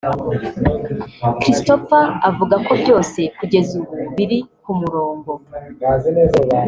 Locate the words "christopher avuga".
1.41-2.55